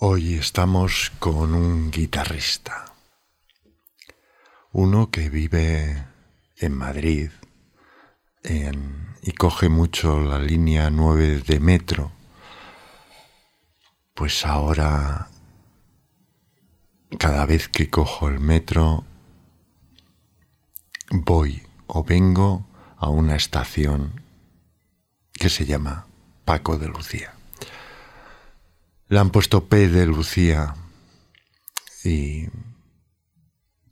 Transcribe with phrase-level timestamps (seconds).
[0.00, 2.94] Hoy estamos con un guitarrista,
[4.70, 6.06] uno que vive
[6.56, 7.30] en Madrid
[8.44, 12.12] y coge mucho la línea 9 de metro,
[14.14, 15.30] pues ahora
[17.18, 19.04] cada vez que cojo el metro
[21.10, 24.22] voy o vengo a una estación
[25.32, 26.06] que se llama
[26.44, 27.37] Paco de Lucía.
[29.08, 30.74] Le han puesto P de Lucía
[32.04, 32.46] y,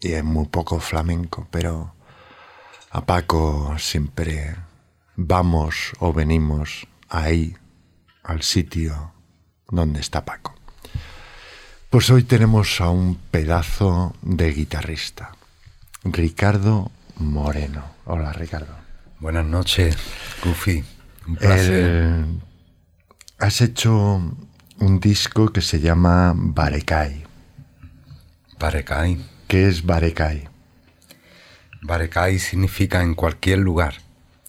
[0.01, 1.95] y es muy poco flamenco, pero
[2.91, 4.57] a Paco siempre
[5.17, 7.57] vamos o venimos ahí,
[8.23, 9.13] al sitio
[9.69, 10.55] donde está Paco.
[11.91, 15.33] Pues hoy tenemos a un pedazo de guitarrista,
[16.05, 17.85] Ricardo Moreno.
[18.05, 18.75] Hola Ricardo.
[19.19, 19.97] Buenas noches,
[20.45, 20.85] Goofy.
[21.27, 22.25] Un placer.
[23.39, 24.21] has hecho
[24.79, 27.25] un disco que se llama Barekai.
[28.59, 29.19] Barekai.
[29.49, 30.49] ¿Qué es Barekai?
[31.83, 33.95] Barekai significa en cualquier lugar.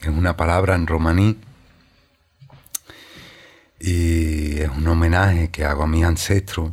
[0.02, 1.38] Es una palabra en romaní
[3.80, 6.72] y es un homenaje que hago a mis ancestros,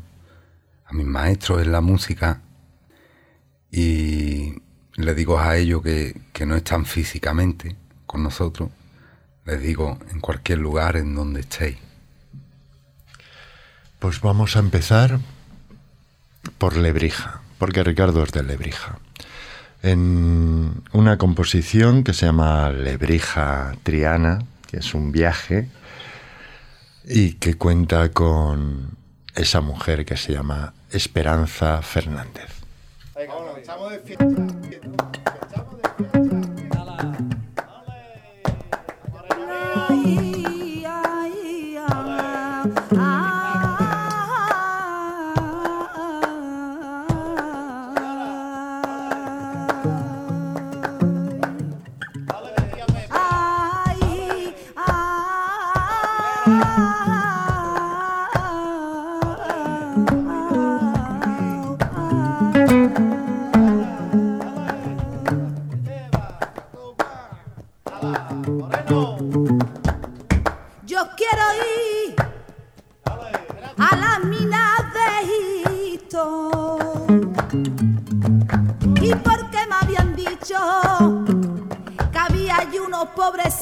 [0.86, 2.40] a mis maestros en la música
[3.70, 4.54] y
[4.96, 8.70] le digo a ellos que, que no están físicamente con nosotros,
[9.44, 11.78] les digo en cualquier lugar en donde estéis.
[14.04, 15.18] Pues vamos a empezar
[16.58, 18.98] por Lebrija, porque Ricardo es de Lebrija.
[19.82, 25.70] En una composición que se llama Lebrija Triana, que es un viaje
[27.06, 28.90] y que cuenta con
[29.34, 32.50] esa mujer que se llama Esperanza Fernández.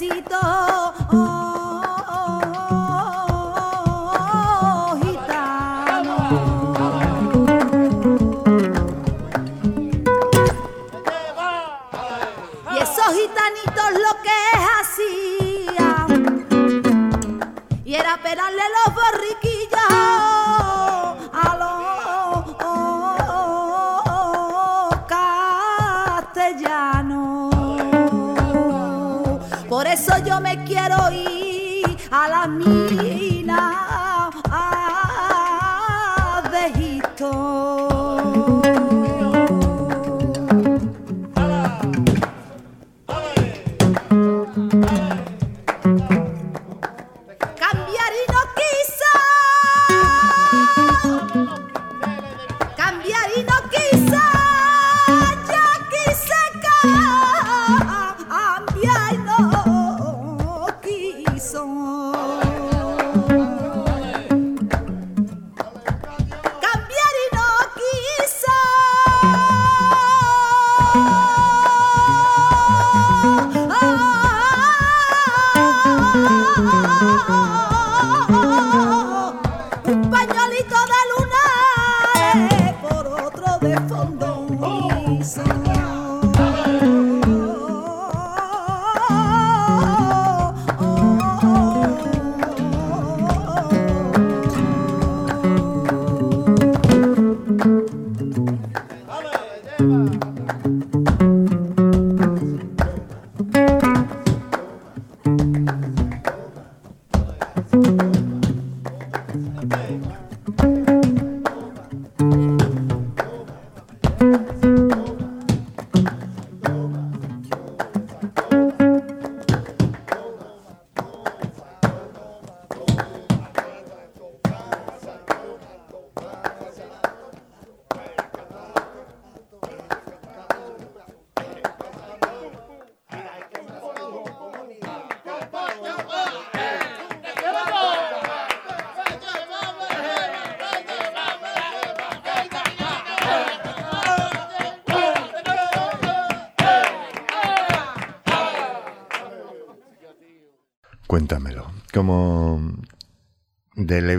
[0.01, 0.92] Ir.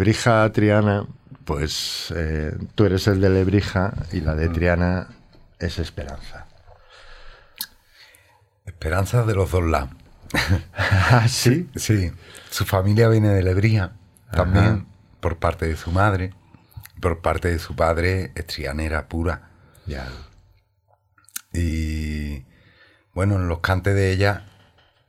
[0.03, 1.05] Lebrija a Triana,
[1.45, 5.07] pues eh, tú eres el de Lebrija y la de Triana
[5.59, 6.45] es Esperanza.
[8.65, 9.91] Esperanza de los dos lados.
[10.75, 11.69] ¿Ah, sí?
[11.77, 12.11] Sí,
[12.49, 13.93] su familia viene de Lebrija,
[14.29, 14.87] también
[15.21, 16.33] por parte de su madre,
[16.99, 19.51] por parte de su padre es trianera pura.
[19.85, 20.05] Ya.
[21.53, 22.43] Y
[23.13, 24.47] bueno, en los cantes de ella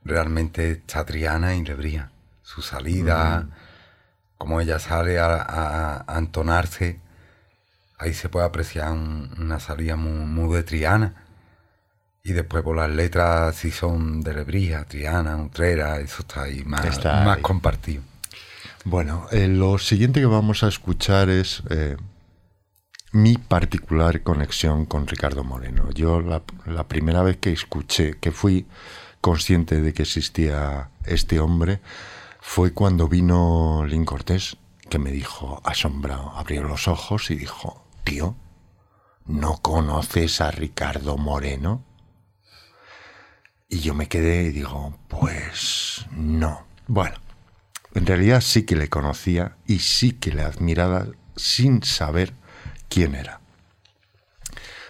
[0.05, 2.11] realmente está Triana y Lebrija.
[2.43, 3.49] Su salida,
[4.37, 6.99] como ella sale a, a- a entonarse,
[7.97, 11.13] ahí se puede apreciar un- una salida muy, muy de Triana.
[12.23, 16.83] Y después por las letras si son de Lebrija, Triana, Utrera, eso está ahí más,
[16.85, 17.41] Está más ahí.
[17.43, 18.01] compartido.
[18.83, 21.97] Bueno, eh, lo siguiente que vamos a escuchar es eh,
[23.11, 25.89] mi particular conexión con Ricardo Moreno.
[25.91, 28.65] Yo la, la primera vez que escuché, que fui
[29.21, 31.79] consciente de que existía este hombre,
[32.47, 34.55] fue cuando vino Lin Cortés,
[34.89, 38.37] que me dijo, asombrado, abrió los ojos y dijo, tío,
[39.25, 41.83] ¿no conoces a Ricardo Moreno?
[43.67, 46.65] Y yo me quedé y digo, pues no.
[46.87, 47.17] Bueno,
[47.93, 52.33] en realidad sí que le conocía y sí que le admiraba sin saber
[52.87, 53.41] quién era.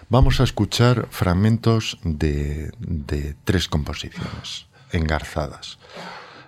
[0.08, 5.78] Vamos a escuchar fragmentos de, de tres composiciones engarzadas.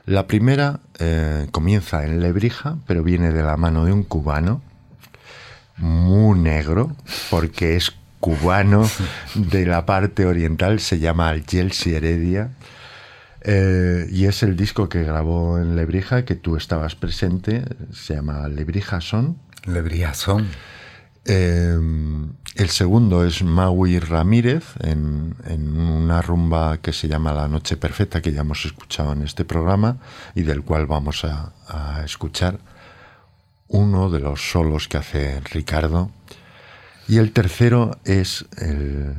[0.08, 4.62] La primera eh, comienza en Lebrija, pero viene de la mano de un cubano
[5.76, 6.96] muy negro,
[7.28, 8.88] porque es cubano
[9.34, 12.52] de la parte oriental, se llama Algelsi Heredia.
[13.42, 18.48] Eh, y es el disco que grabó en Lebrija, que tú estabas presente, se llama
[18.48, 19.36] Lebrija Son.
[19.66, 20.48] Lebrija son.
[21.28, 21.78] Eh,
[22.54, 28.20] el segundo es Maui Ramírez, en, en una rumba que se llama La Noche Perfecta,
[28.22, 29.98] que ya hemos escuchado en este programa
[30.34, 32.58] y del cual vamos a, a escuchar
[33.68, 36.10] uno de los solos que hace Ricardo.
[37.06, 39.14] Y el tercero es el,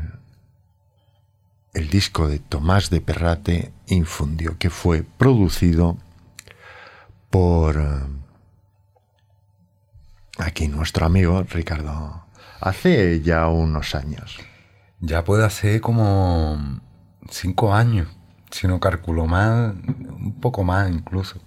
[1.74, 5.98] el disco de Tomás de Perrate, Infundio, que fue producido
[7.30, 7.80] por
[10.40, 12.26] aquí nuestro amigo Ricardo
[12.62, 14.38] hace ya unos años.
[15.00, 16.82] Ya puede hacer como
[17.30, 18.08] cinco años,
[18.52, 21.40] si no calculo mal, un poco más incluso.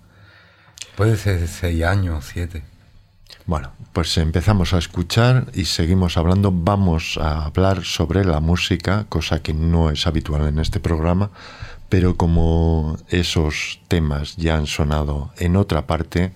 [0.96, 2.64] Puede ser seis años, siete.
[3.46, 6.52] Bueno, pues empezamos a escuchar y seguimos hablando.
[6.52, 11.30] Vamos a hablar sobre la música, cosa que no es habitual en este programa,
[11.88, 16.32] pero como esos temas ya han sonado en otra parte,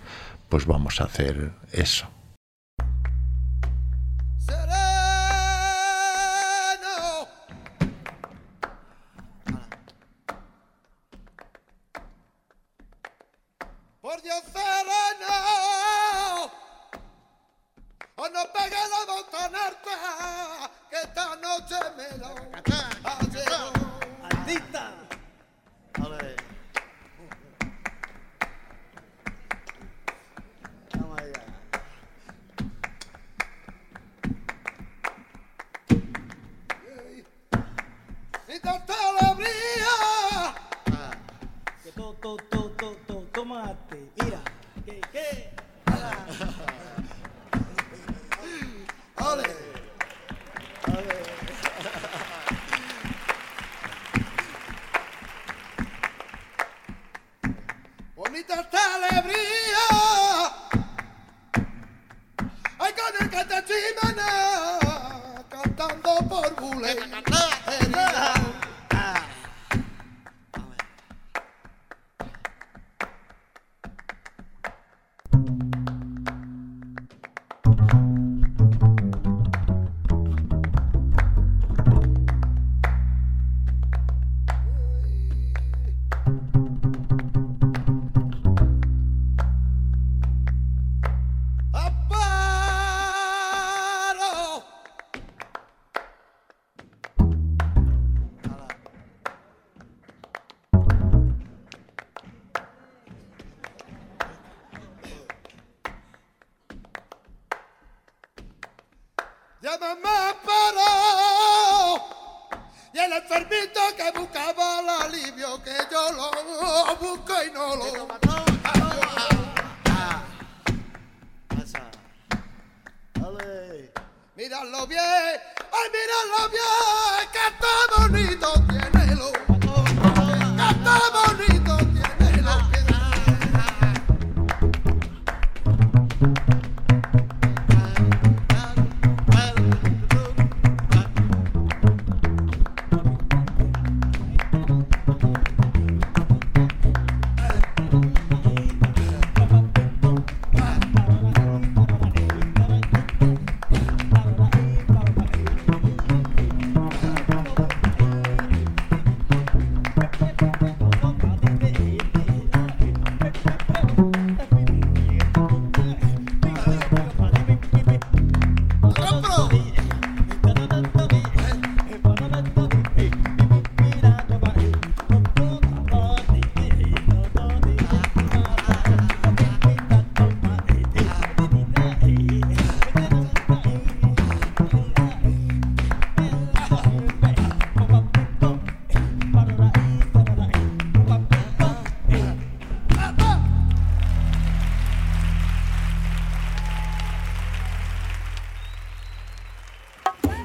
[0.48, 2.08] pues vamos a hacer eso.
[4.48, 4.75] Set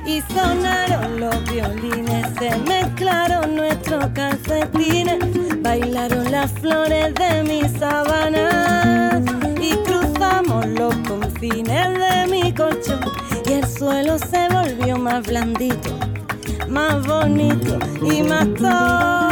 [0.05, 5.19] Y sonaron los violines, se mezclaron nuestros calcetines,
[5.61, 9.21] bailaron las flores de mis sábanas
[9.61, 12.99] y cruzamos los confines de mi colchón
[13.45, 15.97] y el suelo se volvió más blandito,
[16.67, 19.30] más bonito y más todo.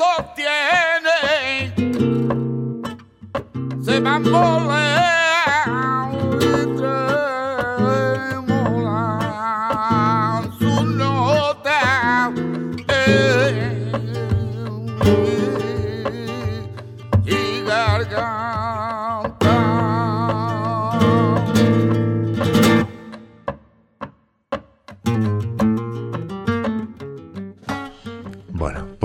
[0.00, 1.74] Sostiene,
[3.84, 4.89] se bambolea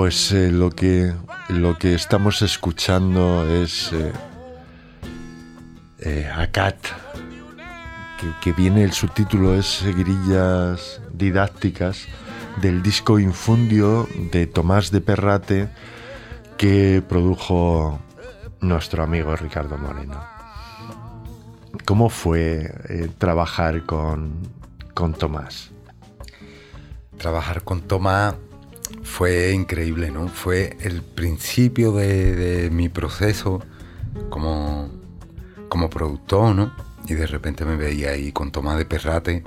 [0.06, 1.12] pues eh, lo, que,
[1.48, 4.12] lo que estamos escuchando es eh,
[5.98, 6.76] eh, ACAT,
[8.40, 12.06] que, viene, el subtítulo es Grillas Didácticas
[12.62, 15.68] del disco Infundio de Tomás de Perrate
[16.56, 17.98] que produjo
[18.60, 20.22] nuestro amigo Ricardo Moreno.
[21.84, 24.34] ¿Cómo fue eh, trabajar con,
[24.94, 25.72] con Tomás?
[27.18, 28.36] Trabajar con Tomás
[29.02, 30.28] fue increíble, ¿no?
[30.28, 33.62] Fue el principio de, de mi proceso
[34.30, 34.90] como,
[35.68, 36.72] como productor, ¿no?
[37.08, 39.44] Y de repente me veía ahí con Tomás de Perrate,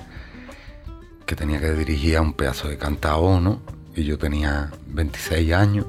[1.25, 3.62] que tenía que dirigir a un pedazo de cantao, ¿no?
[3.96, 5.86] Y yo tenía 26 años,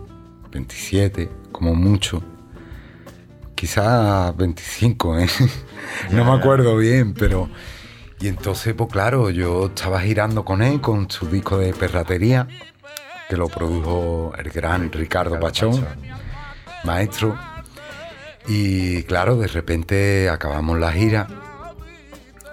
[0.50, 2.22] 27, como mucho.
[3.54, 5.28] Quizás 25, ¿eh?
[6.10, 7.48] no me acuerdo bien, pero...
[8.20, 12.48] Y entonces, pues claro, yo estaba girando con él, con su disco de perratería,
[13.30, 15.86] que lo produjo el gran Ricardo Pachón,
[16.82, 17.38] maestro.
[18.48, 21.28] Y claro, de repente acabamos la gira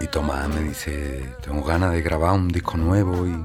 [0.00, 3.44] y Tomás me dice, tengo ganas de grabar un disco nuevo y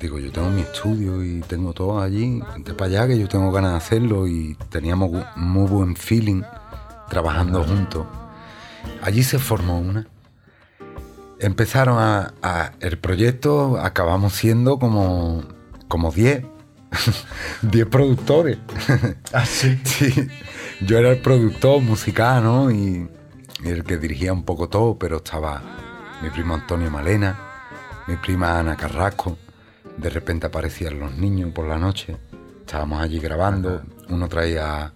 [0.00, 3.52] digo, yo tengo mi estudio y tengo todo allí, vente para allá que yo tengo
[3.52, 6.42] ganas de hacerlo y teníamos muy buen feeling
[7.10, 8.06] trabajando juntos.
[9.02, 10.06] Allí se formó una.
[11.38, 15.42] Empezaron a, a- el proyecto, acabamos siendo como
[15.88, 16.44] como 10,
[17.62, 18.58] 10 productores.
[19.32, 19.80] Ah, sí.
[19.84, 20.28] Sí,
[20.80, 22.70] yo era el productor musical, ¿no?
[22.70, 23.08] Y,
[23.64, 25.62] y el que dirigía un poco todo, pero estaba
[26.22, 27.38] mi primo Antonio Malena,
[28.06, 29.38] mi prima Ana Carrasco.
[29.96, 32.16] De repente aparecían los niños por la noche.
[32.60, 33.82] Estábamos allí grabando.
[34.08, 34.92] Uno traía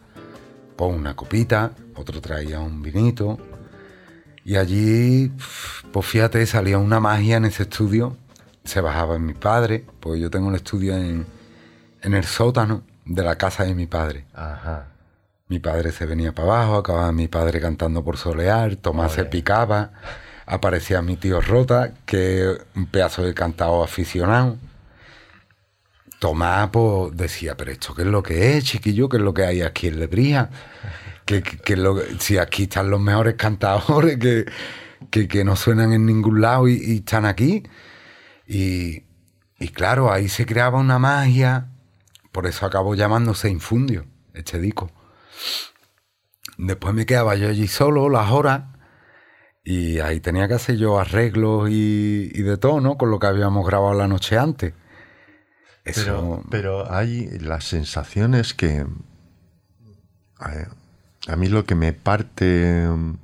[0.76, 3.38] pues, una copita, otro traía un vinito.
[4.45, 5.30] Y allí,
[5.92, 8.16] pues fíjate, salía una magia en ese estudio.
[8.68, 11.25] Se bajaba mi padre, pues yo tengo el estudio en,
[12.02, 14.26] en el sótano de la casa de mi padre.
[14.34, 14.88] Ajá.
[15.48, 19.92] Mi padre se venía para abajo, acababa mi padre cantando por solear, Tomás se picaba,
[20.44, 24.58] aparecía mi tío Rota, que es un pedazo de cantado aficionado.
[26.18, 29.44] Tomás pues, decía, pero esto qué es lo que es, chiquillo, qué es lo que
[29.46, 30.50] hay aquí en Lebría.
[31.25, 34.44] Que, que- que lo si aquí están los mejores cantadores que,
[35.10, 37.62] que, que no suenan en ningún lado y, y están aquí.
[38.49, 39.05] Y,
[39.59, 41.69] y claro, ahí se creaba una magia,
[42.33, 44.90] por eso acabó llamándose Infundio, este disco.
[46.57, 48.64] Después me quedaba yo allí solo, las horas,
[49.62, 52.97] y ahí tenía que hacer yo arreglos y, y de todo, ¿no?
[52.97, 54.73] Con lo que habíamos grabado la noche antes.
[55.85, 58.87] Pero, pero hay las sensaciones que.
[60.38, 63.14] A, a mí lo que me parte mm,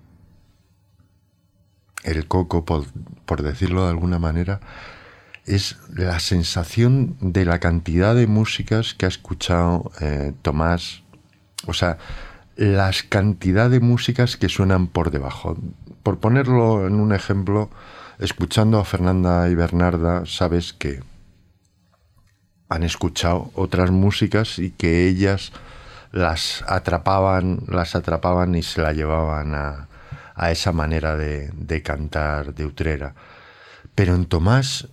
[2.05, 2.85] el coco, por,
[3.25, 4.61] por decirlo de alguna manera,
[5.47, 11.03] es la sensación de la cantidad de músicas que ha escuchado eh, Tomás.
[11.67, 11.99] O sea,
[12.57, 15.57] las cantidad de músicas que suenan por debajo.
[16.03, 17.71] Por ponerlo en un ejemplo,
[18.19, 21.03] escuchando a Fernanda y Bernarda, sabes que
[22.69, 25.53] han escuchado otras músicas y que ellas
[26.11, 29.89] las atrapaban, las atrapaban y se la llevaban a,
[30.35, 33.15] a esa manera de, de cantar de Utrera.
[33.95, 34.89] Pero en Tomás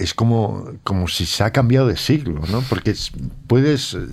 [0.00, 2.62] es como, como si se ha cambiado de siglo, ¿no?
[2.62, 3.12] Porque es-
[3.46, 3.94] puedes.
[3.94, 4.06] eh,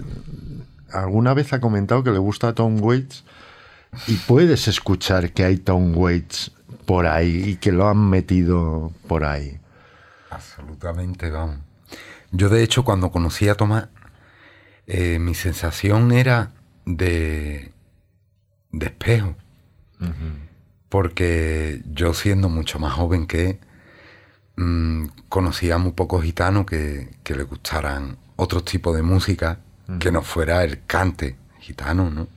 [0.94, 3.24] Alguna vez ha comentado que le gusta Tom Waits
[4.08, 6.52] y puedes escuchar que hay Tom Waits
[6.86, 9.60] por ahí y que lo han metido por ahí.
[10.30, 11.58] Absolutamente, vamos.
[12.32, 13.88] Yo, de hecho, cuando conocí a Tomás,
[14.88, 16.52] eh, mi sensación era
[16.86, 17.74] de,
[18.72, 19.36] de espejo.
[20.90, 23.60] Porque yo, siendo mucho más joven que él,
[24.58, 29.60] mm, conocía muy pocos gitanos que, que le gustaran otros tipos de música
[30.00, 32.28] que no fuera el cante gitano, ¿no?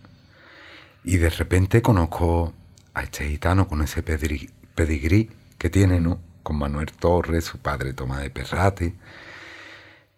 [1.02, 2.54] Y de repente conozco
[2.94, 6.20] a este gitano con ese pedigrí que tiene, ¿no?
[6.42, 8.94] Con Manuel Torres, su padre Tomás de Perrate.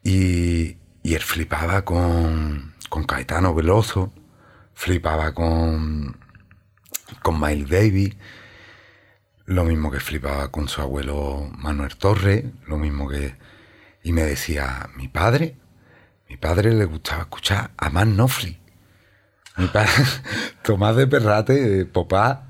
[0.04, 4.12] Y, y él flipaba con, con Caetano Veloso,
[4.74, 6.16] flipaba con,
[7.22, 8.16] con Miles Davis,
[9.52, 13.36] lo mismo que flipaba con su abuelo Manuel Torres, lo mismo que...
[14.02, 15.56] Y me decía, mi padre,
[16.28, 18.56] mi padre le gustaba escuchar a Man Knopfler.
[19.56, 19.90] Mi padre,
[20.62, 22.44] Tomás de Perrate, eh, papá,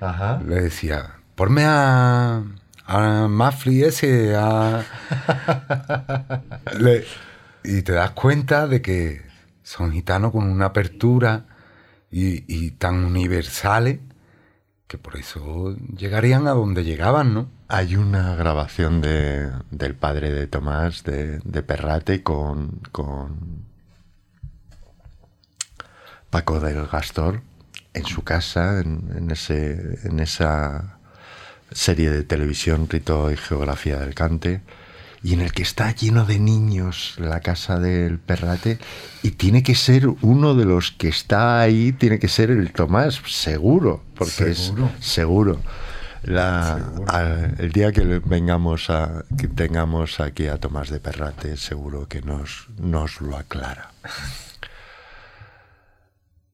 [0.00, 0.42] Ajá.
[0.46, 2.42] le decía, ponme a,
[2.86, 4.84] a Mafli ese, a...
[6.78, 7.04] Le-
[7.62, 9.22] y te das cuenta de que
[9.62, 11.44] son gitanos con una apertura
[12.10, 14.00] y, y tan universales
[14.90, 17.48] que por eso llegarían a donde llegaban, ¿no?
[17.68, 23.66] Hay una grabación de, del padre de Tomás, de, de Perrate, con, con
[26.28, 27.42] Paco del Gastor
[27.94, 30.98] en su casa, en, en ese, en esa
[31.70, 34.60] serie de televisión Rito y Geografía del Cante,
[35.22, 38.78] y en el que está lleno de niños la casa del Perrate,
[39.22, 43.20] y tiene que ser uno de los que está ahí, tiene que ser el Tomás,
[43.26, 44.90] seguro, porque Seguro.
[44.98, 45.60] es seguro.
[46.22, 46.74] La-
[47.06, 52.20] al- el día que vengamos a que tengamos aquí a Tomás de Perrate, seguro que
[52.22, 53.90] nos, nos lo aclara.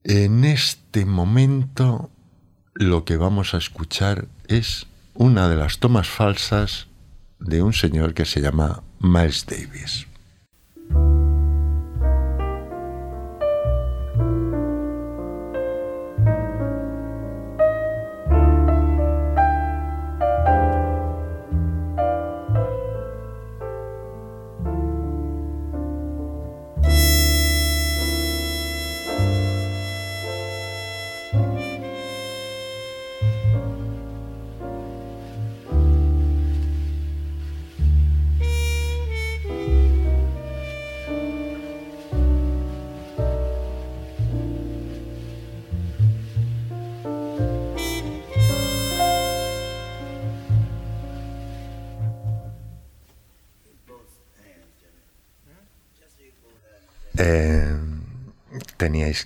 [0.03, 2.09] En este momento
[2.73, 6.86] lo que vamos a escuchar es una de las tomas falsas
[7.39, 10.07] de un señor que se llama Miles Davis.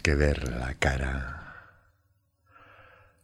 [0.02, 1.38] Que ver la cara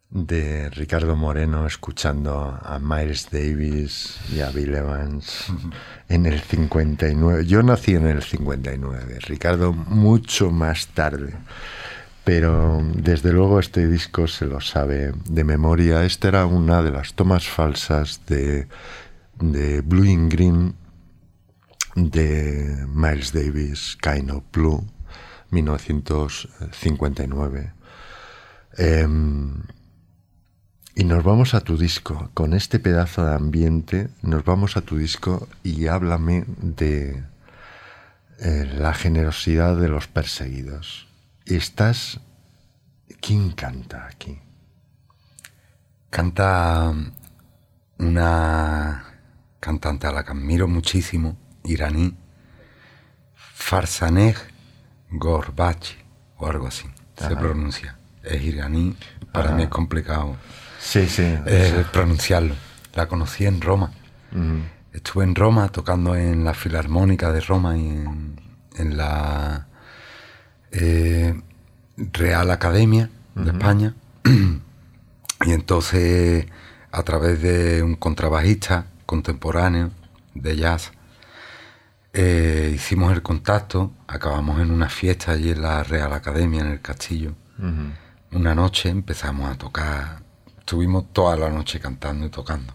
[0.09, 5.45] de Ricardo Moreno escuchando a Miles Davis y a Bill Evans
[6.09, 7.45] en el 59.
[7.45, 11.33] Yo nací en el 59, Ricardo mucho más tarde.
[12.23, 16.03] Pero desde luego este disco se lo sabe de memoria.
[16.03, 18.67] Esta era una de las tomas falsas de,
[19.39, 20.75] de Blue in Green
[21.95, 24.85] de Miles Davis, Kind of Blue,
[25.51, 27.73] 1959.
[28.77, 29.63] Em,
[30.95, 34.97] y nos vamos a tu disco, con este pedazo de ambiente, nos vamos a tu
[34.97, 37.23] disco y háblame de
[38.39, 41.07] eh, la generosidad de los perseguidos.
[41.45, 42.19] Estás...
[43.21, 44.37] ¿Quién canta aquí?
[46.09, 46.93] Canta
[47.97, 49.05] una
[49.59, 52.15] cantante a la que admiro muchísimo, iraní,
[53.33, 54.35] Farsaneh
[55.11, 55.95] Gorbachi,
[56.37, 56.85] o algo así,
[57.17, 57.97] se pronuncia.
[58.23, 58.95] Es iraní,
[59.31, 59.55] para Ajá.
[59.57, 60.35] mí es complicado
[60.79, 61.23] Sí, sí.
[61.45, 62.55] eh, pronunciarlo.
[62.93, 63.91] La conocí en Roma.
[64.91, 68.41] Estuve en Roma tocando en la Filarmónica de Roma y en,
[68.75, 69.67] en la
[70.71, 71.39] eh,
[71.97, 73.93] Real Academia de España.
[75.45, 76.47] y entonces,
[76.91, 79.91] a través de un contrabajista contemporáneo
[80.33, 80.91] de jazz,
[82.19, 86.81] eh, hicimos el contacto, acabamos en una fiesta allí en la Real Academia, en el
[86.81, 87.33] castillo.
[88.31, 90.23] Una noche empezamos a tocar,
[90.57, 92.73] estuvimos toda la noche cantando y tocando.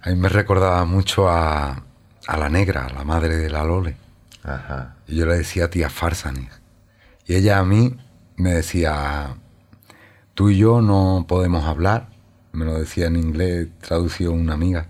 [0.00, 1.82] A mí me recordaba mucho a,
[2.26, 3.96] a la negra, a la madre de la Lole.
[4.42, 4.96] Ajá.
[5.06, 6.48] Y yo le decía tía Farsanis.
[7.26, 7.98] Y ella a mí
[8.36, 9.36] me decía,
[10.32, 12.08] tú y yo no podemos hablar.
[12.52, 14.86] Me lo decía en inglés, traducido una amiga.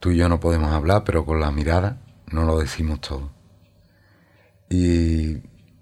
[0.00, 1.98] Tú y yo no podemos hablar, pero con la mirada
[2.32, 3.30] no lo decimos todo.
[4.68, 5.36] Y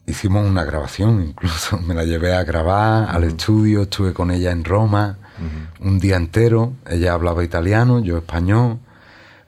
[0.07, 4.65] hicimos una grabación, incluso me la llevé a grabar al estudio, estuve con ella en
[4.65, 5.19] Roma
[5.81, 6.75] un día entero.
[6.89, 8.79] Ella hablaba italiano, yo español,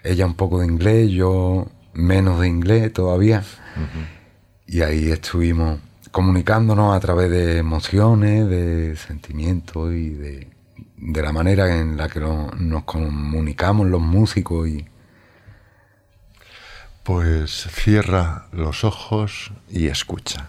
[0.02, 3.42] ella un poco de inglés, yo menos de inglés todavía.
[4.66, 5.78] Y ahí estuvimos
[6.10, 10.48] comunicándonos a través de emociones, de sentimientos y de,
[10.96, 14.86] de la manera en la que lo- nos comunicamos los músicos y
[17.06, 20.48] Pues cierra los ojos y escucha.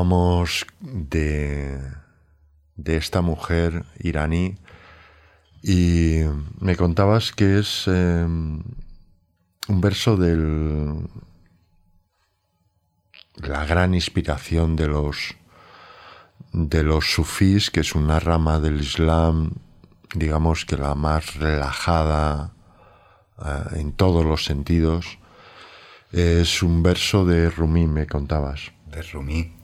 [0.00, 1.78] Hablábamos de,
[2.76, 4.56] de esta mujer iraní
[5.62, 6.22] y
[6.58, 8.64] me contabas que es eh, un
[9.68, 11.06] verso del
[13.36, 15.36] la gran inspiración de los
[16.54, 19.52] de los sufís, que es una rama del Islam,
[20.14, 22.54] digamos que la más relajada
[23.44, 25.18] eh, en todos los sentidos.
[26.10, 28.72] Es un verso de Rumi, me contabas.
[28.86, 29.59] de Rumi.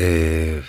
[0.00, 0.62] Eh,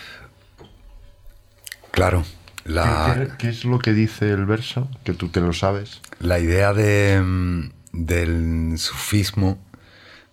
[1.91, 2.23] claro,
[2.65, 4.89] la, ¿Qué, es lo que dice el verso?
[5.03, 6.01] Que tú te lo sabes.
[6.19, 9.63] la idea de, mm, del sufismo,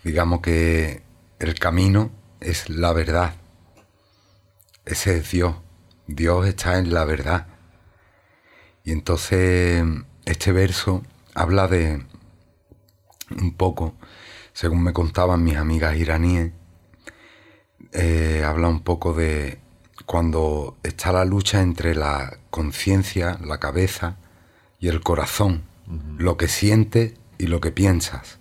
[0.03, 1.03] digamos que
[1.39, 3.35] el camino es la verdad.
[4.87, 5.57] Ese es Dios.
[6.07, 7.49] Dios está en la verdad.
[8.83, 9.85] Y entonces
[10.25, 11.03] este verso
[11.35, 12.03] habla de
[13.31, 13.95] un poco,
[14.55, 16.53] según me contaban mis amigas iraníes,
[17.99, 19.59] eh, habla un poco de
[20.05, 24.19] cuando está la lucha entre la conciencia, la cabeza
[24.79, 25.63] y el corazón,
[26.19, 28.39] lo que sientes y lo que piensas.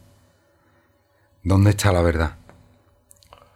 [1.41, 2.35] ¿Dónde está la verdad?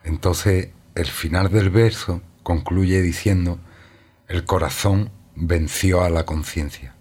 [0.06, 3.60] Entonces, el final del verso concluye diciendo,
[4.30, 6.96] el corazón venció a la conciencia.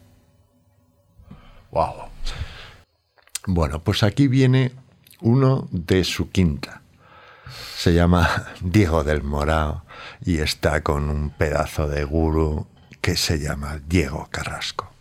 [1.70, 2.08] Wow.
[3.46, 4.72] Bueno, pues aquí viene
[5.20, 6.82] uno de su quinta.
[7.78, 9.84] Se llama Diego del Morao
[10.24, 12.66] y está con un pedazo de gurú
[13.00, 14.92] que se llama Diego Carrasco.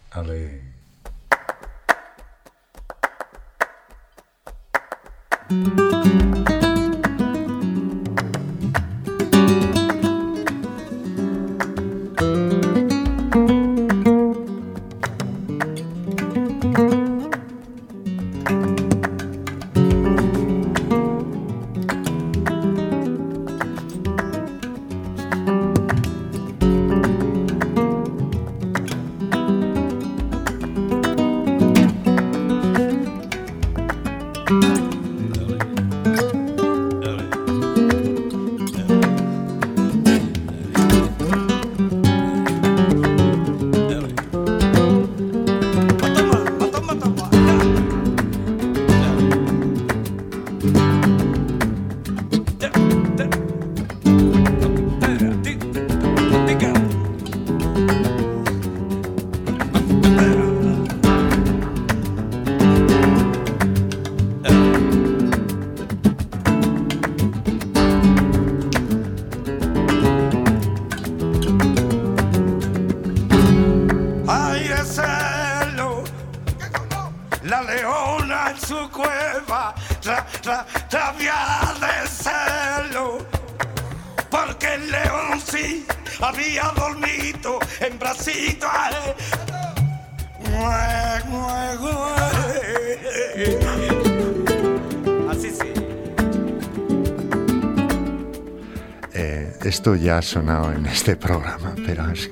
[100.28, 102.30] Sonado en este programa, pero es,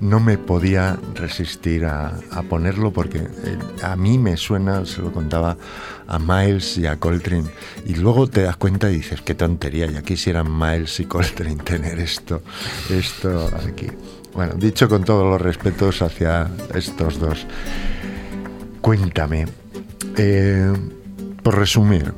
[0.00, 5.10] no me podía resistir a, a ponerlo porque eh, a mí me suena, se lo
[5.12, 5.56] contaba
[6.06, 7.50] a Miles y a Coltrane,
[7.86, 11.98] y luego te das cuenta y dices, qué tontería, ya quisieran Miles y Coltrane tener
[11.98, 12.42] esto,
[12.90, 13.88] esto aquí.
[14.34, 17.46] Bueno, dicho con todos los respetos hacia estos dos,
[18.80, 19.46] cuéntame,
[20.16, 20.72] eh,
[21.42, 22.12] por resumir,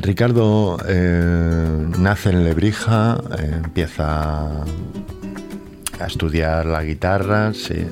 [0.00, 7.86] Ricardo eh, nace en Lebrija, eh, empieza a estudiar la guitarra, se-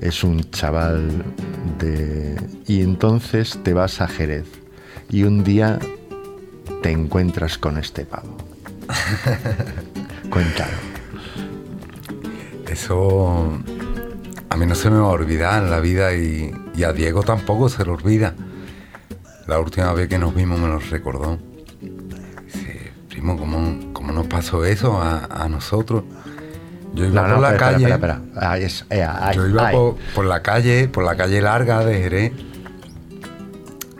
[0.00, 1.24] es un chaval
[1.78, 2.36] de...
[2.66, 4.46] Y entonces te vas a Jerez
[5.10, 5.78] y un día
[6.82, 8.36] te encuentras con este pavo.
[10.30, 10.72] Cuéntalo.
[12.68, 13.58] Eso
[14.48, 17.22] a mí no se me va a olvidar en la vida y, y a Diego
[17.22, 18.34] tampoco se lo olvida.
[19.46, 21.38] La última vez que nos vimos me lo recordó.
[21.80, 26.04] Dice, primo, ¿cómo, cómo nos pasó eso a, a nosotros?
[26.94, 27.84] Yo iba No, por no, la espera, calle.
[27.90, 28.50] espera, espera.
[28.52, 29.70] Ahí es, eh, yo iba
[30.14, 32.32] por la calle, por la calle larga de Jerez.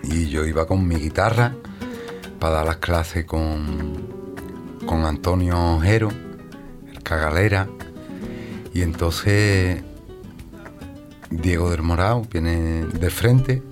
[0.04, 1.54] Y yo iba con mi guitarra
[2.38, 4.08] para dar las clases con,
[4.86, 6.10] con Antonio Jero,
[6.92, 7.66] el cagalera.
[8.74, 9.82] Y entonces
[11.30, 13.62] Diego del Morao viene de frente.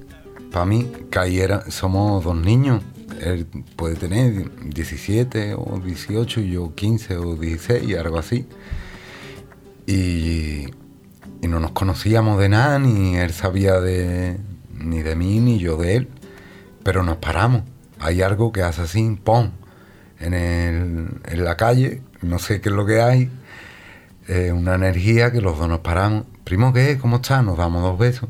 [0.50, 2.82] Para mí, que ahí era, somos dos niños.
[3.20, 8.46] Él puede tener 17 o 18 y yo 15 o 16, algo así.
[9.86, 10.66] Y,
[11.46, 14.38] no nos conocíamos de nada, ni él sabía de,
[14.72, 16.08] ni de mí, ni yo de él.
[16.84, 17.62] Pero nos paramos.
[17.98, 19.50] Hay algo que hace así, ¡pum!
[20.20, 23.30] En, el- en la calle, no sé qué es lo que hay.
[24.52, 26.24] una energía que los dos nos paramos.
[26.44, 26.98] Primo, ¿qué?
[26.98, 27.44] ¿Cómo estás?
[27.44, 28.28] Nos damos dos besos.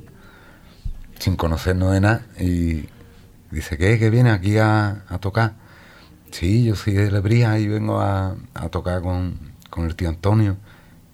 [1.20, 2.26] Sin conocernos de nada.
[2.40, 2.88] Y
[3.52, 3.96] dice, ¿qué?
[4.00, 5.54] ¿Que viene aquí a, a tocar?
[6.32, 9.38] Sí, yo soy de Lebría y vengo a, a tocar con,
[9.70, 10.56] con el tío Antonio,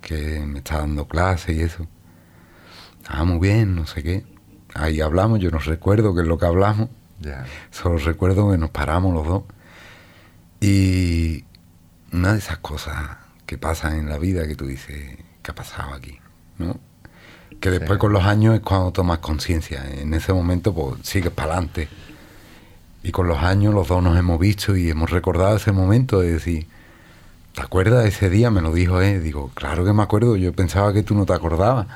[0.00, 1.86] que me está dando clases y eso.
[3.06, 4.24] Ah, muy bien, no sé qué.
[4.74, 6.88] Ahí hablamos, yo no recuerdo qué es lo que hablamos.
[7.70, 9.42] Solo recuerdo que nos paramos los dos.
[10.60, 11.44] Y
[12.12, 13.16] una de esas cosas
[13.46, 16.18] que pasan en la vida que tú dices, ¿qué ha pasado aquí?
[16.58, 16.78] ¿No?
[17.60, 18.00] Que después Sí.
[18.00, 19.84] con los años es cuando tomas conciencia.
[19.98, 21.88] En ese momento pues sigues para adelante.
[23.02, 26.32] Y con los años los dos nos hemos visto y hemos recordado ese momento de
[26.32, 26.66] decir,
[27.54, 28.50] ¿te acuerdas de ese día?
[28.50, 29.22] Me lo dijo él.
[29.22, 31.86] Digo, claro que me acuerdo, yo pensaba que tú no te acordabas.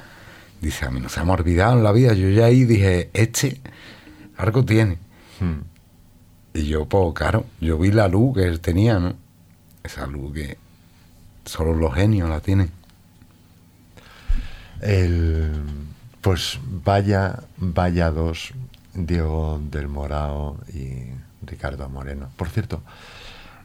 [0.60, 2.12] Dice, a mí no se me ha olvidado en la vida.
[2.14, 3.60] Yo ya ahí dije, este
[4.36, 4.98] algo tiene.
[5.40, 5.62] Hmm.
[6.54, 9.14] Y yo, pues claro, yo vi la luz que él tenía, ¿no?
[9.82, 10.58] Esa luz que
[11.44, 12.70] solo los genios la tienen.
[14.80, 15.52] El,
[16.20, 18.52] pues vaya, vaya dos,
[18.94, 21.12] Diego del Morao y
[21.42, 22.30] Ricardo Moreno.
[22.36, 22.82] Por cierto,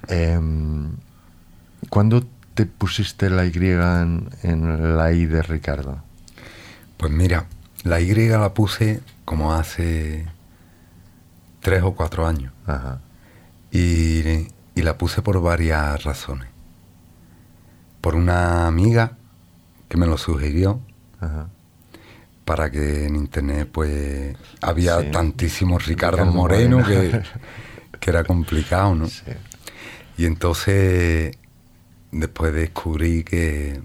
[0.08, 0.92] em,
[1.90, 6.02] ¿cuándo te pusiste la Y en, en la I de Ricardo?
[6.98, 7.48] Pues mira,
[7.84, 10.26] la Y la puse como hace
[11.62, 12.54] tres o cuatro años.
[12.66, 13.00] Ajá.
[13.72, 16.50] Y, y la puse por varias razones.
[18.02, 19.18] Por una amiga
[19.90, 20.80] que me lo sugirió
[21.20, 21.50] Ajá.
[22.46, 25.12] para que en internet pues había Sí.
[25.12, 27.12] tantísimos Ricardo, Ricardo Moreno, Moreno.
[27.92, 29.08] que, que era complicado, ¿no?
[29.08, 29.24] Sí.
[30.18, 31.36] Y entonces
[32.12, 33.82] después descubrí que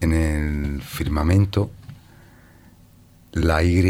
[0.00, 1.70] en el firmamento
[3.32, 3.82] la Y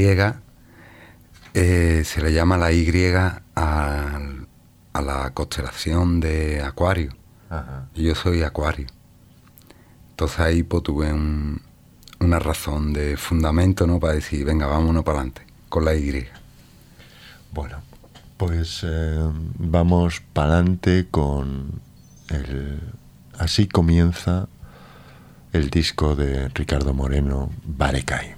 [1.55, 2.86] eh, se le llama la Y
[3.55, 4.47] al-
[4.95, 7.12] a la constelación de Acuario.
[7.51, 7.89] Ajá.
[7.95, 8.86] Y yo soy Acuario.
[10.11, 11.61] Entonces ahí pues, tuve un-
[12.21, 14.01] una razón de fundamento ¿no?
[14.01, 16.27] para decir, venga, vámonos para adelante con la Y.
[17.53, 17.79] Bueno,
[18.37, 19.19] pues eh,
[19.59, 21.81] vamos para adelante con
[22.31, 22.81] el...
[23.39, 24.49] Así comienza
[25.53, 28.35] el disco de Ricardo Moreno, Barecay.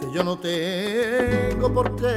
[0.00, 2.16] Que yo no tengo por qué.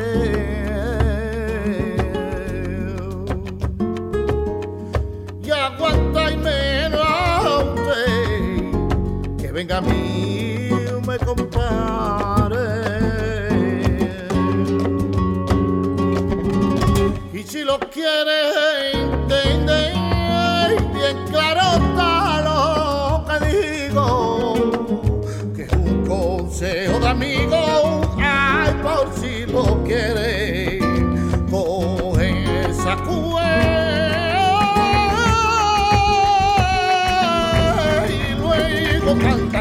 [5.44, 6.38] Y aguanta y
[7.60, 10.70] usted, que venga a mí
[11.06, 12.68] me compare.
[17.34, 18.81] Y si lo quiere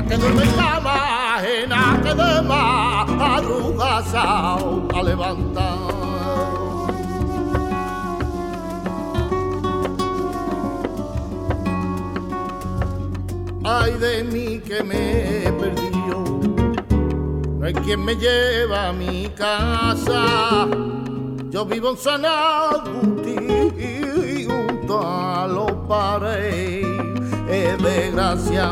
[0.08, 4.24] que duerme en cama ajena, que de madrugada
[4.94, 6.00] a levantar.
[13.70, 16.24] ay de mí que me he perdido.
[17.58, 20.66] No hay quien me lleva a mi casa.
[21.50, 23.72] Yo vivo en San Agustín
[24.48, 26.86] junto a los pares.
[27.48, 28.66] Es desgracia,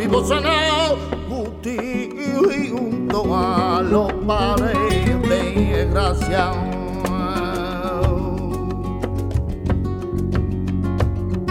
[0.00, 2.16] vivo en San Agustín
[2.70, 5.28] junto a los pares.
[5.28, 6.52] Desgracia.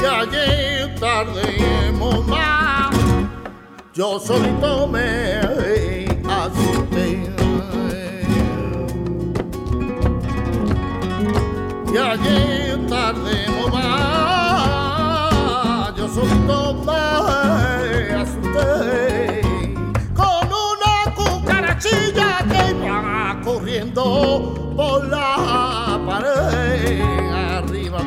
[0.02, 2.90] Y ayer tarde mamá,
[3.94, 5.40] yo solito me
[6.28, 7.08] asusté.
[11.94, 14.19] Y ayer tarde mamá,
[20.16, 27.02] Con una cucarachilla que iba corriendo por la pared.
[27.32, 28.00] Arriba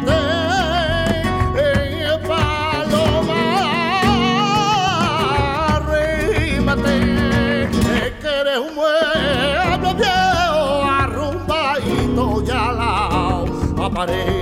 [14.07, 14.42] de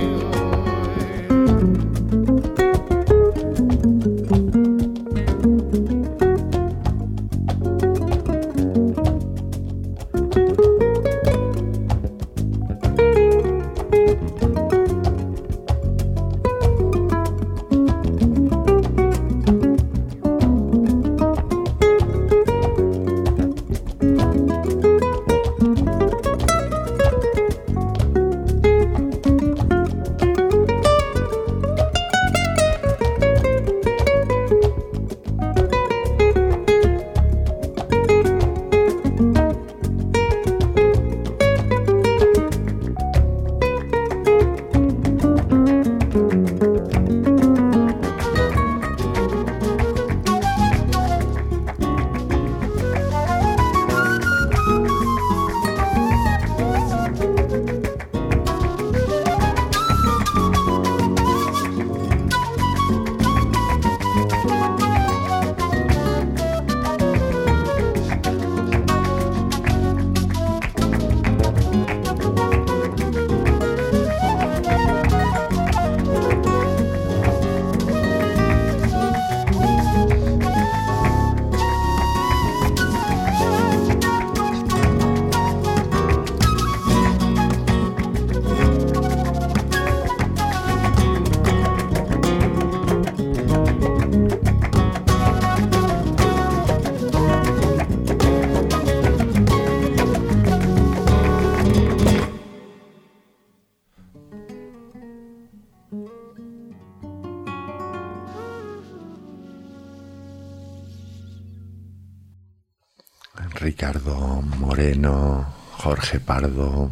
[113.61, 116.91] Ricardo Moreno, Jorge Pardo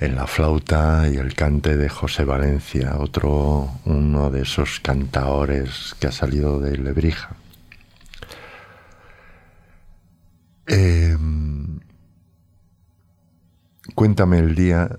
[0.00, 6.08] en la flauta y el cante de José Valencia, otro uno de esos cantaores que
[6.08, 7.36] ha salido de Lebrija.
[10.66, 11.16] Eh,
[13.94, 14.98] cuéntame el día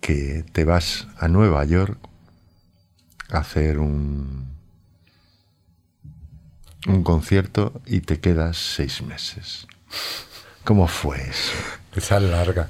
[0.00, 1.98] que te vas a Nueva York
[3.30, 4.59] a hacer un,
[6.86, 9.66] un concierto y te quedas seis meses.
[10.64, 11.52] ¿Cómo fue eso?
[11.94, 12.68] Esa es larga.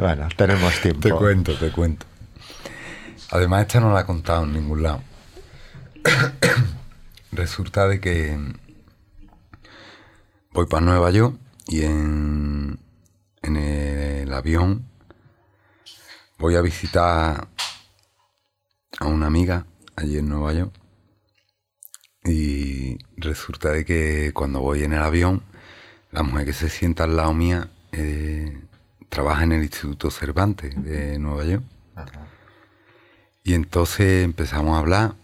[0.00, 1.00] bueno, tenemos tiempo.
[1.00, 2.06] Te cuento, te cuento.
[3.30, 5.02] Además, esta no la he contado en ningún lado.
[7.32, 8.38] Resulta de que
[10.52, 11.36] voy para Nueva York
[11.66, 12.78] y en,
[13.42, 14.86] en el avión
[16.38, 17.48] voy a visitar
[18.98, 19.64] a una amiga
[19.96, 20.81] allí en Nueva York
[22.24, 25.42] y resulta de que cuando voy en el avión,
[26.12, 28.60] la mujer que se sienta al lado mía eh,
[29.08, 31.64] trabaja en el Instituto Cervantes de Nueva York.
[33.44, 35.14] Y entonces empezamos a hablar.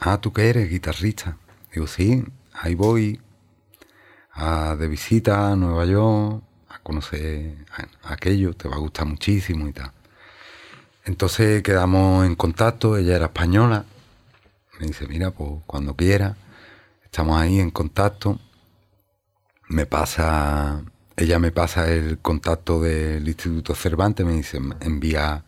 [0.00, 0.68] Ah, ¿tú qué eres?
[0.68, 1.36] Guitarrista.
[1.72, 3.20] Digo, sí, ahí voy
[4.32, 7.54] a- de visita a Nueva York, a conocer
[8.04, 9.92] a- aquello, te va a gustar muchísimo y tal.
[11.04, 13.84] Entonces quedamos en contacto, ella era española.
[14.80, 16.36] Me dice, mira, pues cuando quiera,
[17.10, 18.38] estamos ahí en contacto.
[19.68, 20.84] Me pasa,
[21.16, 25.44] ella me pasa el contacto del Instituto Cervantes, me dice, envía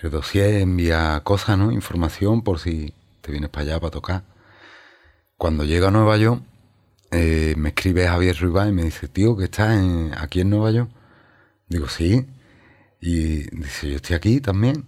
[0.00, 1.72] el dossier, envía cosas, ¿no?
[1.72, 4.24] Información por si te vienes para allá para tocar.
[5.36, 6.42] Cuando llega a Nueva York,
[7.10, 9.76] eh, me escribe Javier Ruibá y me dice, tío, que estás
[10.18, 10.90] aquí en Nueva York.
[11.68, 12.26] Digo, sí.
[13.00, 14.86] Y dice, yo estoy aquí también.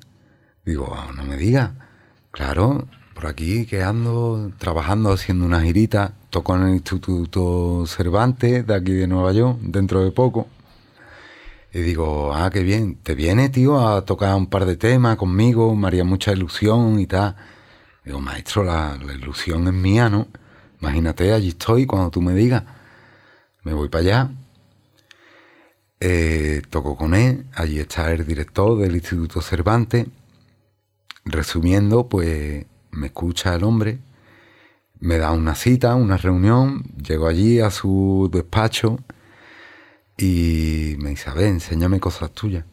[0.65, 1.73] Digo, "Ah, no me digas.
[2.33, 6.13] Claro, por aquí que ando trabajando, haciendo una girita.
[6.29, 10.49] Toco en el Instituto Cervantes de aquí de Nueva York, dentro de poco.
[11.73, 12.97] Y digo, ah, qué bien.
[13.03, 15.75] ¿Te viene, tío, a tocar un par de temas conmigo?
[15.75, 17.37] Me haría mucha ilusión y tal.
[18.05, 20.29] Digo, maestro, la, ilusión es mía, ¿no?
[20.83, 22.65] Imagínate, allí estoy cuando tú me digas.
[23.63, 24.31] Me voy para allá.
[26.01, 27.47] Eh, toco con él.
[27.55, 30.07] Allí está el director del Instituto Cervantes.
[31.25, 32.67] Resumiendo, pues
[32.97, 33.99] me escucha el hombre.
[34.99, 36.83] Me da una cita, una reunión.
[36.97, 38.99] Llego allí a su despacho
[40.17, 42.65] y me dice, a ver, enséñame cosas tuyas.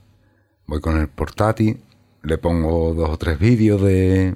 [0.65, 1.81] Voy con el portátil,
[2.21, 4.35] le pongo dos o tres vídeos de,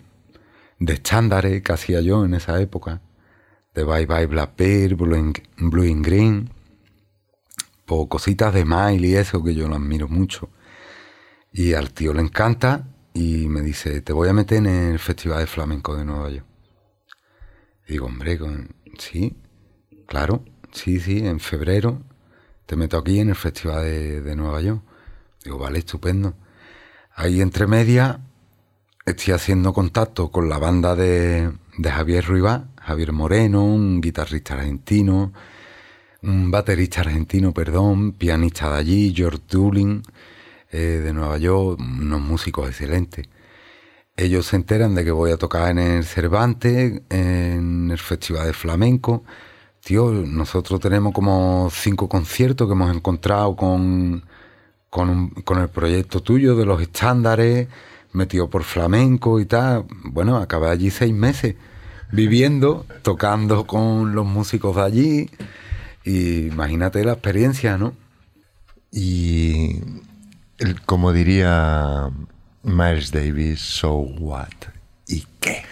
[0.79, 3.01] de estándares que hacía yo en esa época,
[3.73, 6.49] de Bye Bye Black Bear, Blue and, Blue and Green,
[7.85, 10.49] por cositas de Miley y eso que yo lo admiro mucho.
[11.53, 12.85] Y al tío le encanta
[13.17, 16.45] y me dice, te voy a meter en el Festival de Flamenco de Nueva York.
[17.87, 18.39] Digo, hombre,
[18.99, 19.35] sí,
[20.05, 22.03] claro, sí, sí, en febrero
[22.67, 24.83] te meto aquí en el Festival de, de Nueva York.
[25.43, 26.35] Digo, vale, estupendo.
[27.15, 28.19] Ahí entre medias
[29.03, 35.33] estoy haciendo contacto con la banda de, de Javier Ruibá, Javier Moreno, un guitarrista argentino,
[36.21, 40.03] un baterista argentino, perdón, pianista de allí, George Dulin,
[40.71, 43.27] eh, de Nueva York, unos músicos excelentes.
[44.15, 48.53] Ellos se enteran de que voy a tocar en el Cervantes, en el Festival de
[48.53, 49.23] Flamenco.
[49.83, 54.25] Tío, nosotros tenemos como cinco conciertos que hemos encontrado con,
[54.89, 57.67] con, un- con el proyecto tuyo de los estándares,
[58.13, 59.85] metido por flamenco y tal.
[60.05, 61.55] Bueno, acabé allí seis meses
[62.11, 65.29] viviendo, tocando con los músicos de allí.
[66.05, 67.93] Y imagínate la experiencia, ¿no?
[68.91, 69.81] Y
[70.85, 72.09] como diría
[72.63, 74.49] Miles Davis, so what?
[75.07, 75.63] ¿Y qué?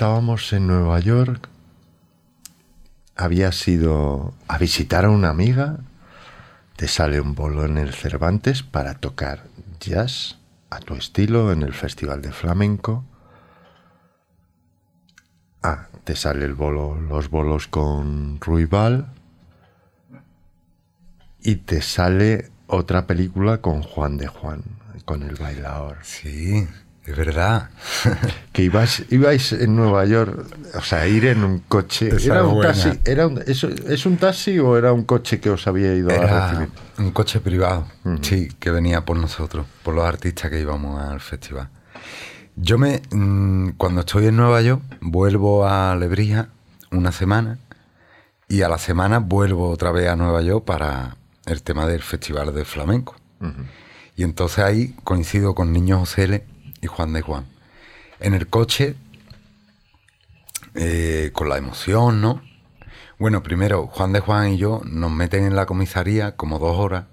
[0.00, 1.50] Estábamos en Nueva York.
[3.16, 5.80] Habías ido a visitar a una amiga.
[6.76, 9.44] Te sale un bolo en el Cervantes para tocar
[9.78, 10.38] jazz
[10.70, 13.04] a tu estilo en el Festival de Flamenco.
[15.62, 19.12] Ah, te sale el bolo, los bolos con Ruibal.
[21.42, 24.62] Y te sale otra película con Juan de Juan,
[25.04, 25.98] con el bailador.
[26.04, 26.66] Sí,
[27.06, 27.70] es verdad.
[28.52, 30.44] Que ibas, ibais en Nueva York,
[30.74, 32.08] o sea, ir en un coche.
[32.08, 32.72] Esa ¿Era un buena.
[32.72, 32.98] taxi?
[33.04, 36.68] Era un- ¿Es un taxi o era un coche que os había ido a recibir?
[36.98, 37.86] un coche privado,
[38.20, 41.68] sí, que venía por nosotros, por los artistas que íbamos al festival.
[42.56, 46.48] Yo me, mm, cuando estoy en Nueva York, vuelvo a Lebrija
[46.90, 47.58] una semana
[48.48, 52.52] y a la semana vuelvo otra vez a Nueva York para el tema del festival
[52.54, 53.14] de flamenco.
[54.16, 56.44] Y entonces ahí coincido con Niño José L.
[56.80, 57.46] y Juan de Juan.
[58.20, 58.96] En el coche,
[60.74, 62.42] eh, con la emoción, ¿no?
[63.18, 67.04] Bueno, primero, Juan de Juan y yo nos meten en la comisaría como dos horas,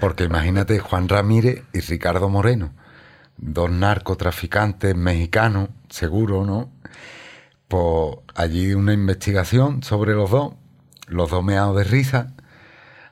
[0.00, 2.72] porque imagínate Juan Ramírez y Ricardo Moreno,
[3.36, 6.72] dos narcotraficantes mexicanos, seguro, ¿no?
[7.68, 10.54] Pues allí una investigación sobre los dos,
[11.06, 12.34] los dos meados de risa,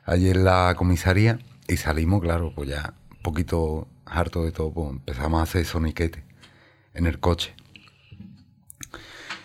[0.03, 4.89] allí en la comisaría, y salimos, claro, pues ya un poquito harto de todo, pues
[4.91, 6.23] empezamos a hacer soniquete
[6.93, 7.53] en el coche.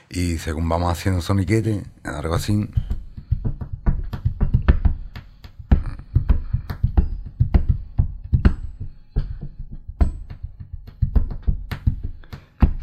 [0.09, 2.69] Y según vamos haciendo soniquete, algo así,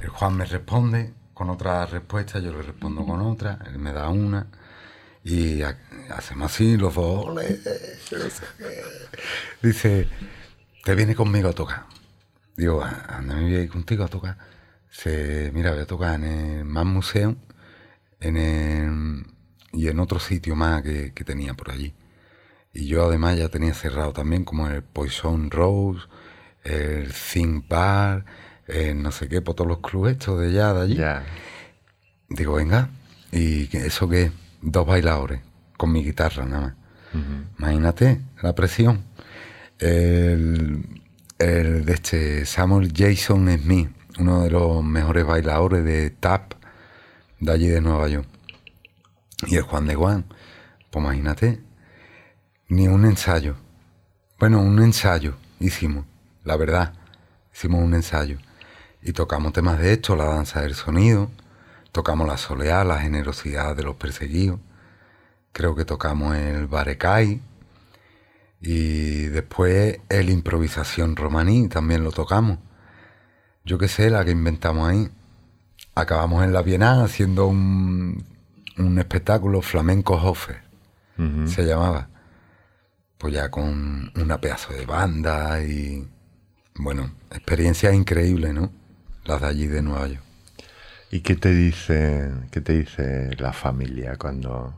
[0.01, 4.09] el Juan me responde con otra respuesta, yo le respondo con otra, él me da
[4.09, 4.47] una.
[5.23, 5.77] Y ha-
[6.15, 7.25] hacemos así, los dos.
[9.61, 10.07] Dice,
[10.83, 11.85] te viene conmigo a tocar.
[12.55, 14.37] Digo, anda, me voy a ir contigo a tocar.
[14.89, 17.35] Se, mira, voy a tocar en el más museo
[18.19, 19.25] en el-
[19.71, 21.93] y en otro sitio más que, que tenía por allí.
[22.73, 26.01] Y yo además ya tenía cerrado también como el Poison Rose,
[26.63, 28.25] el Think Bar,
[28.67, 30.95] el no sé qué, por todos los clubes estos de allá, de allí.
[32.29, 32.89] Digo, venga,
[33.31, 34.31] ¿y eso qué?
[34.61, 35.41] Dos bailadores
[35.77, 36.73] con mi guitarra nada más.
[37.59, 39.03] Imagínate la presión.
[39.83, 41.01] El,
[41.39, 46.53] el de este Samuel Jason Smith, uno de los mejores bailadores de tap
[47.41, 48.27] de allí de Nueva York.
[49.45, 50.25] Y el Juan de Juan,
[50.89, 51.61] pues imagínate,
[52.69, 53.55] ni un ensayo.
[54.39, 56.05] Bueno, un ensayo hicimos,
[56.45, 56.93] la verdad,
[57.53, 58.37] hicimos un ensayo.
[59.01, 61.29] Y tocamos temas de esto, la danza del sonido,
[61.91, 64.61] tocamos la soleá, la generosidad de los perseguidos,
[65.51, 67.41] creo que tocamos el barecay,
[68.65, 72.59] y después el improvisación romaní, también lo tocamos.
[73.65, 75.09] Yo qué sé, la que inventamos ahí.
[75.95, 78.25] Acabamos en la Bienal haciendo un,
[78.77, 80.61] un espectáculo flamenco Hofer,
[81.45, 82.07] se llamaba.
[83.17, 86.07] Pues ya con una pedazo de banda y...
[86.75, 88.71] Bueno, experiencias increíbles, ¿no?
[89.25, 90.23] Las de allí de Nueva York.
[91.11, 94.73] ¿Y qué te dice, qué te dice la familia cuando...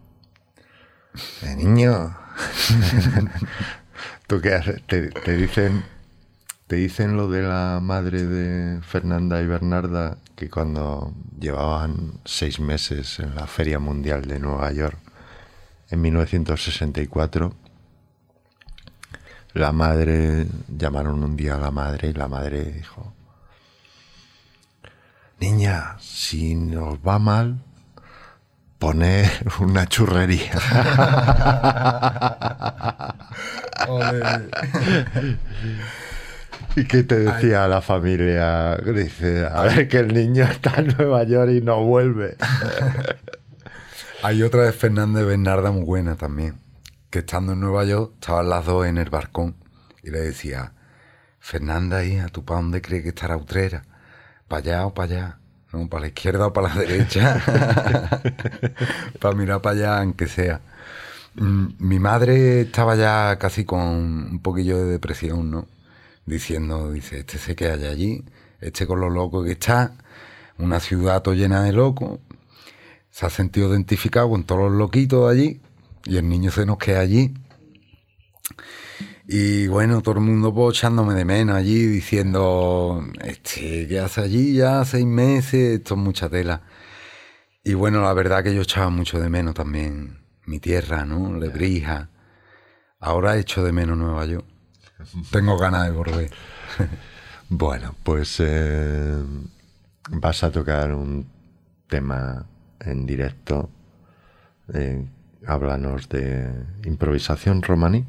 [1.44, 2.25] Eh, niño,
[4.28, 4.82] ¿tú qué haces?
[4.88, 5.84] Te, te dicen,
[6.68, 13.20] te dicen lo de la madre de Fernanda y Bernarda, que cuando llevaban seis meses
[13.20, 14.98] en la Feria Mundial de Nueva York,
[15.90, 17.56] en 1964,
[19.54, 23.14] la madre, llamaron un día a la madre y la madre dijo,
[25.40, 27.64] Niña, si nos va mal,
[28.80, 30.52] poner una churrería.
[36.76, 38.76] ¿Y qué te decía la familia?
[38.78, 42.36] Dice, a ver que el niño está en Nueva York y no vuelve.
[44.24, 46.60] Hay otra de Fernanda y Bernarda muy buena también.
[47.10, 49.56] Que estando en Nueva York, estaban las dos en el balcón
[50.04, 50.74] y le decía,
[51.40, 53.84] Fernanda, hija, ¿tú para dónde crees que estará Utrera?
[54.48, 55.40] ¿Para allá o para allá?
[55.76, 57.42] No, para la izquierda o para la derecha.
[59.20, 60.62] para mirar para allá, aunque sea.
[61.36, 65.68] Mm, Mi madre estaba ya casi con un poquillo de depresión, ¿no?
[66.26, 68.24] Diciendo, dice, este se queda allá allí,
[68.62, 69.96] este con lo loco que está,
[70.58, 72.20] una ciudad todo llena de locos,
[73.12, 75.62] se ha sentido identificado con todos los loquitos de allí
[76.06, 77.34] y el niño se nos queda allí.
[79.28, 84.54] Y bueno, todo el mundo pues, echándome de menos allí, diciendo, este, ¿qué hace allí
[84.54, 85.80] ya seis meses?
[85.80, 86.62] Esto es mucha tela.
[87.64, 91.36] Y bueno, la verdad que yo echaba mucho de menos también mi tierra, ¿no?
[91.38, 92.10] Lebrija.
[93.00, 94.46] Ahora echo de menos Nueva York.
[95.32, 96.32] Tengo ganas de volver.
[97.48, 99.24] Bueno, pues eh,
[100.10, 101.28] vas a tocar un
[101.88, 102.44] tema
[102.80, 103.70] en directo.
[104.74, 105.06] Eh,
[105.46, 106.50] háblanos de
[106.86, 108.04] improvisación romaní.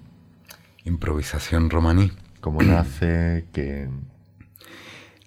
[0.86, 2.12] Improvisación romaní.
[2.40, 3.44] ¿Cómo nace?
[3.52, 3.88] Que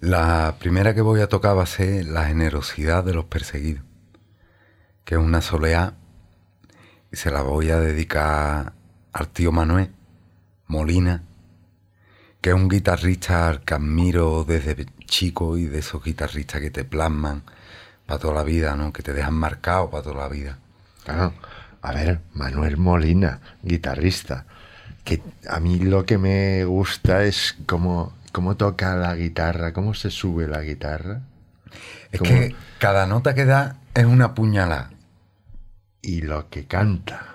[0.00, 3.84] La primera que voy a tocar va a ser La generosidad de los perseguidos,
[5.04, 5.96] que es una soleá
[7.12, 8.72] y se la voy a dedicar
[9.12, 9.90] al tío Manuel
[10.66, 11.24] Molina,
[12.40, 16.84] que es un guitarrista al que admiro desde chico y de esos guitarristas que te
[16.84, 17.42] plasman
[18.06, 18.94] para toda la vida, ¿no?
[18.94, 20.58] Que te dejan marcado para toda la vida.
[21.04, 21.34] Claro.
[21.82, 24.46] A ver, Manuel Molina, guitarrista.
[25.04, 30.10] Que a mí lo que me gusta es cómo, cómo toca la guitarra, cómo se
[30.10, 31.22] sube la guitarra.
[32.12, 34.90] Es que cada nota que da es una puñalada.
[36.02, 37.26] Y lo que canta.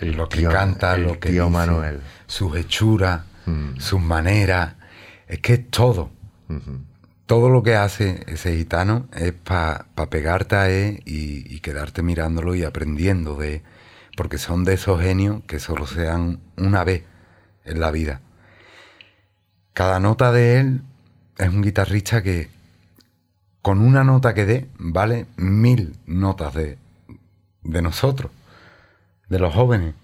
[0.00, 2.00] El lo que canta, el lo que tío dice, Manuel.
[2.26, 3.78] sus hechuras, Mm.
[3.80, 4.74] sus maneras,
[5.26, 6.10] es que es todo.
[7.26, 12.54] Todo lo que hace ese gitano es para pegarte a él y, y quedarte mirándolo
[12.54, 13.62] y aprendiendo de él,
[14.16, 17.04] porque son de esos genios que solo se dan una vez
[17.64, 18.20] en la vida.
[19.72, 20.82] Cada nota de él
[21.38, 22.48] es un guitarrista que
[23.62, 26.78] con una nota que dé vale mil notas de,
[27.62, 28.30] de nosotros,
[29.28, 29.94] de los jóvenes.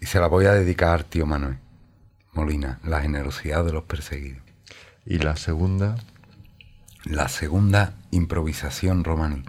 [0.00, 1.58] Y se la voy a dedicar, tío Manuel
[2.32, 4.42] Molina, la generosidad de los perseguidos.
[5.04, 5.96] Y la segunda,
[7.04, 9.42] La segunda, improvisación romaní.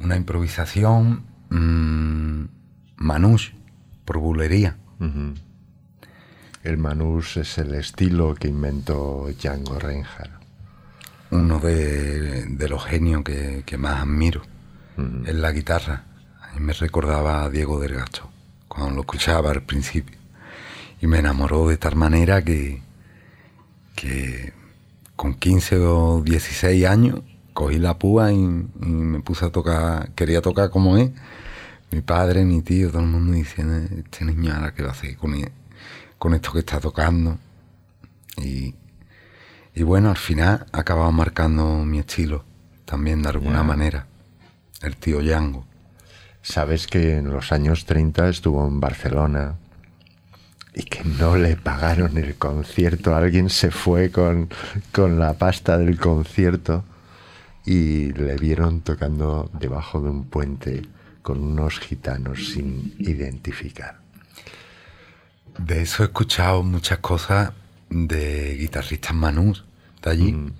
[0.00, 2.44] Una improvisación mm,
[2.96, 3.54] manouche,
[4.04, 4.76] por bulería.
[6.62, 10.42] el manús es el estilo que inventó Django Reinhardt.
[11.30, 14.42] Uno de, de los genios que, que más admiro
[15.26, 16.04] es la guitarra.
[16.40, 18.28] A mí me recordaba a Diego del Gacho,
[18.68, 20.18] cuando lo escuchaba al principio.
[21.00, 22.82] Y me enamoró de tal manera que,
[23.96, 24.52] que
[25.16, 27.20] con 15 o 16 años
[27.54, 31.14] cogí la púa y, y me puse a tocar, quería tocar como él.
[31.92, 35.14] Mi padre, mi tío, todo el mundo diciendo, este niño ahora qué va a hacer
[35.14, 35.34] con,
[36.16, 37.36] con esto que está tocando.
[38.38, 38.74] Y,
[39.74, 42.46] y bueno, al final ha acabado marcando mi estilo,
[42.86, 44.06] también de alguna manera.
[44.80, 45.66] El tío Yango.
[46.40, 49.56] Sabes que en los años 30 estuvo en Barcelona
[50.74, 53.14] y que no le pagaron el concierto.
[53.14, 54.48] Alguien se fue con,
[54.92, 56.84] con la pasta del concierto
[57.66, 60.84] y le vieron tocando debajo de un puente
[61.22, 64.00] con unos gitanos sin identificar.
[65.58, 67.52] De eso he escuchado muchas cosas
[67.90, 69.64] de guitarristas manús
[70.02, 70.52] de allí.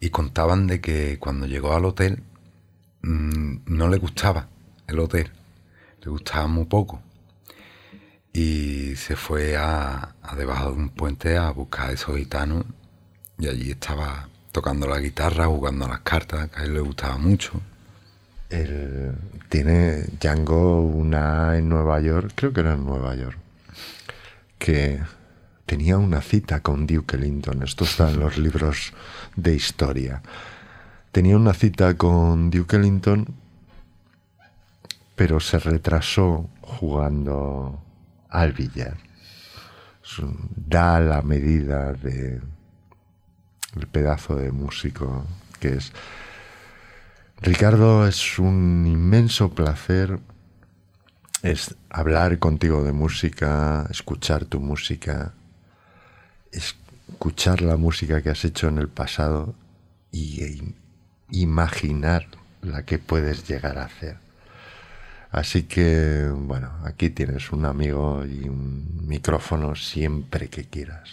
[0.00, 2.22] Y contaban de que cuando llegó al hotel
[3.02, 4.48] mm, no le gustaba
[4.86, 5.30] el hotel.
[6.02, 7.00] Le gustaba muy poco.
[8.32, 12.64] Y se fue a, a debajo de un puente a buscar a esos gitanos.
[13.38, 17.16] Y allí estaba tocando la guitarra, jugando a las cartas, que a él le gustaba
[17.16, 17.60] mucho.
[18.54, 19.14] Él
[19.48, 23.36] tiene Django una en Nueva York, creo que era en Nueva York,
[24.58, 25.00] que
[25.66, 27.62] tenía una cita con Duke Ellington.
[27.64, 28.92] Esto está en los libros
[29.34, 30.22] de historia.
[31.10, 33.26] Tenía una cita con Duke Ellington,
[35.16, 37.82] pero se retrasó jugando
[38.28, 38.96] al billar.
[40.54, 42.40] Da la medida de
[43.76, 45.24] el pedazo de músico
[45.58, 45.92] que es.
[47.44, 50.18] Ricardo, es un inmenso placer
[51.42, 55.34] es hablar contigo de música, escuchar tu música,
[56.50, 59.54] escuchar la música que has hecho en el pasado
[60.10, 60.72] y e im-
[61.30, 62.28] imaginar
[62.62, 64.16] la que puedes llegar a hacer.
[65.30, 71.10] Así que, bueno, aquí tienes un amigo y un micrófono siempre que quieras.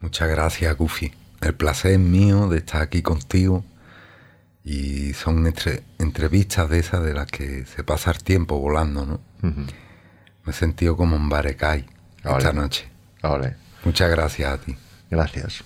[0.00, 1.12] Muchas gracias, Goofy.
[1.42, 3.64] El placer es mío de estar aquí contigo.
[4.64, 9.20] Y son entre- entrevistas de esas de las que se pasa el tiempo volando, ¿no?
[9.42, 11.86] Me he sentido como en Barecay
[12.18, 12.88] esta noche.
[13.22, 14.76] Ole, Muchas gracias a ti.
[15.10, 15.64] gracias.